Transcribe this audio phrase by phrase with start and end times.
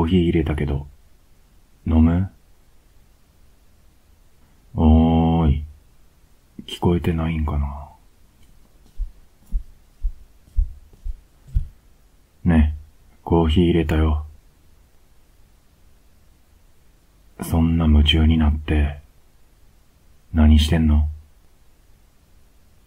[0.00, 0.86] コーヒー入れたけど、
[1.86, 2.30] 飲む？
[4.74, 5.64] おーい。
[6.66, 7.90] 聞こえてないんかな
[12.44, 12.74] ね、
[13.24, 14.24] コーヒー入れたよ。
[17.42, 19.00] そんな夢中になって、
[20.32, 21.10] 何してんの？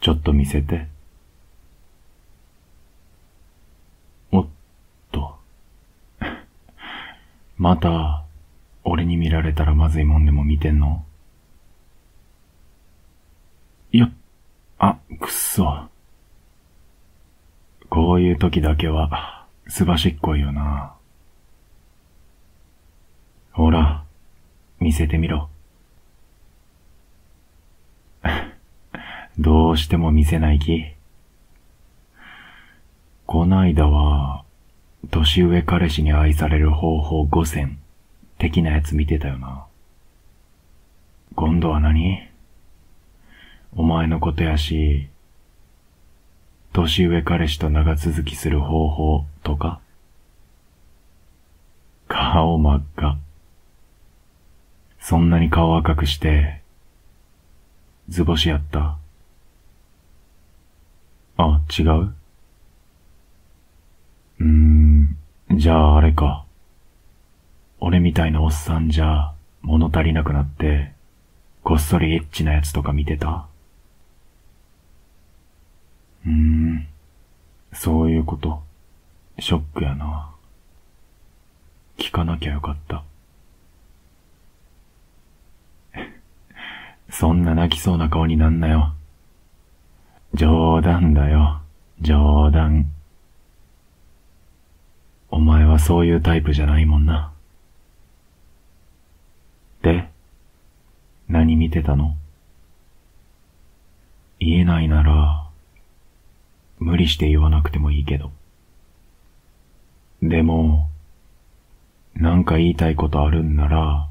[0.01, 0.87] ちょっと見せて。
[4.31, 4.47] おっ
[5.11, 5.37] と。
[7.57, 8.25] また、
[8.83, 11.05] 俺に見られたらまずいもんでも見てんの？
[13.91, 14.11] よっ、
[14.79, 15.87] あ、くっそ。
[17.89, 20.95] こういう時だけは、すばしっこいよな。
[23.51, 24.03] ほら、
[24.79, 25.49] 見せてみろ。
[29.37, 30.95] どうしても見せない気
[33.27, 34.42] こないだは、
[35.09, 37.79] 年上彼氏に愛される方法5選。
[38.39, 39.65] 的なやつ見てたよな。
[41.35, 42.29] 今度は何？
[43.75, 45.07] お前のことやし、
[46.73, 49.79] 年上彼氏と長続きする方法とか？
[52.07, 53.17] 顔真っ赤。
[54.99, 56.61] そんなに顔赤くして、
[58.09, 58.97] 図星やった？
[61.37, 62.13] あ、違う？
[65.73, 66.45] ゃああれか。
[67.79, 70.93] 俺みたいなおっさんじゃ物足りなくなって、
[71.63, 73.47] こっそりエッチなやつとか見てた
[76.25, 76.87] うーん、
[77.73, 78.61] そういうこと。
[79.39, 80.29] ショックやな。
[81.97, 83.03] 聞かなきゃよかった。
[87.09, 88.93] そんな泣きそうな顔になんなよ。
[90.33, 91.61] 冗談だよ。
[92.01, 92.92] 冗談。
[95.73, 97.33] はそういうタイプじゃないもんな。
[99.81, 100.09] で、
[101.27, 102.15] 何見てたの？
[104.39, 105.49] 言えないなら、
[106.79, 108.31] 無理して言わなくてもいいけど。
[110.21, 110.89] でも、
[112.13, 114.07] なんか言いたいことあるんなら、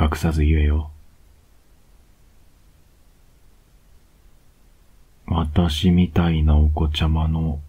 [0.00, 0.90] 隠さず言えよ。
[5.26, 7.60] 私みたいなお子ちゃまの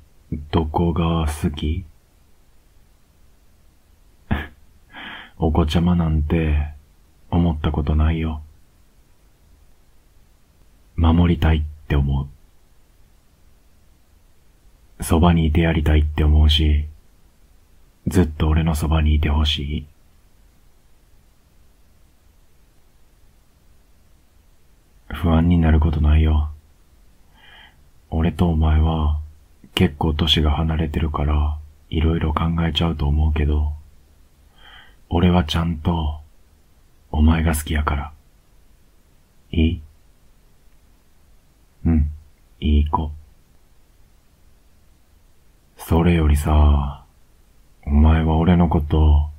[0.52, 1.84] どこが好き？
[5.40, 6.74] お子ちゃまなんて
[7.30, 8.42] 思ったことないよ。
[10.96, 12.28] 守りたいって思
[15.00, 15.04] う。
[15.04, 16.88] そばにいてやりたいって思うし、
[18.08, 19.86] ずっと俺のそばにいてほしい。
[25.10, 26.50] 不安になることないよ。
[28.10, 29.20] 俺とお前は
[29.76, 31.60] 結構歳が離れてるから
[31.92, 33.77] いろいろ考えちゃうと思うけど、
[35.10, 36.20] 俺はちゃんと
[37.12, 38.12] お前が好きやから。
[39.52, 39.82] いい？
[41.86, 42.12] うん、
[42.60, 43.12] いい子。
[45.78, 47.06] それよりさ、
[47.86, 49.30] お前は俺のこと、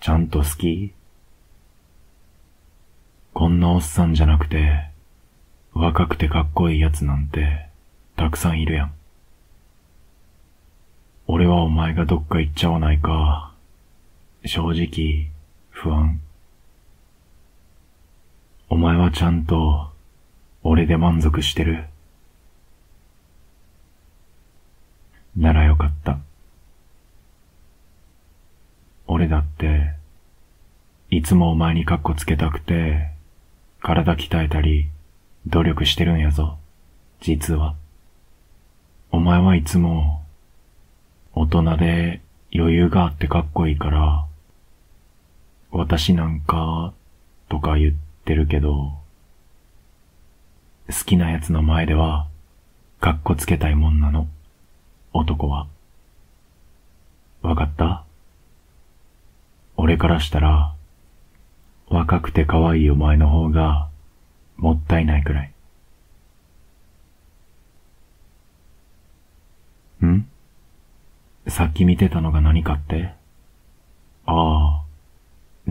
[0.00, 0.92] ちゃんと好き？
[3.32, 4.90] こんなおっさんじゃなくて、
[5.72, 7.68] 若くてかっこいいやつなんて、
[8.16, 8.92] たくさんいるやん。
[11.28, 13.51] 俺はお前がどっか行っちゃわないか、
[14.54, 15.30] 正直、
[15.70, 16.20] 不安。
[18.68, 19.90] お前はちゃんと、
[20.62, 21.86] 俺で満足してる。
[25.34, 26.18] ならよかった。
[29.06, 29.94] 俺だって、
[31.08, 33.08] いつもお前にカッコつけたくて、
[33.80, 34.90] 体鍛えたり、
[35.46, 36.58] 努力してるんやぞ。
[37.22, 37.74] 実は。
[39.12, 40.22] お前はいつも、
[41.32, 42.20] 大人で
[42.54, 44.26] 余裕があってかっこいいから、
[45.92, 46.94] 私なんか、
[47.50, 47.92] とか言っ
[48.24, 48.94] てるけど、
[50.88, 52.28] 好きな奴の前では、
[52.98, 54.26] かっこつけたいもんなの。
[55.12, 55.66] 男は。
[57.42, 58.06] わかった？
[59.76, 60.74] 俺からしたら、
[61.88, 63.90] 若くて可愛いお前の方が、
[64.56, 65.52] もったいないくらい。
[70.06, 70.26] ん？
[71.48, 73.12] さっき見てたのが何かって？
[74.24, 74.71] ああ、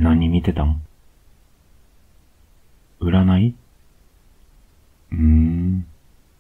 [0.02, 0.82] 何見てたん。
[3.00, 3.56] 占い？
[5.12, 5.86] うーん、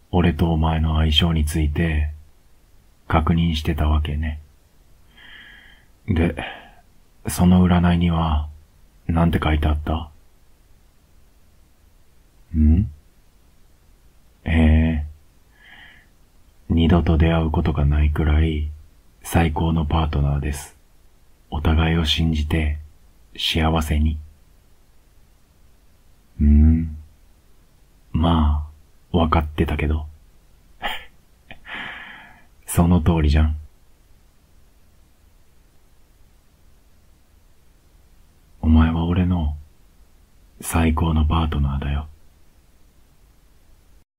[0.09, 2.09] 俺とお前の相性について、
[3.07, 4.39] 確認してたわけね。
[6.07, 6.35] で、
[7.27, 8.49] その占いには、
[9.07, 10.09] なんて書いてあった？
[12.57, 12.89] ん？
[14.43, 15.05] ええ
[16.67, 18.71] 二度と出会うことがないくらい、
[19.21, 20.75] 最高のパートナーです。
[21.51, 22.79] お互いを信じて
[23.37, 24.17] 幸せに。
[26.39, 26.97] うーん。
[28.11, 28.67] ま
[29.13, 30.05] あ、わかってたけど。
[32.65, 33.57] その通りじゃん。
[38.61, 39.57] お前は俺の
[40.61, 42.07] 最高のパートナーだよ。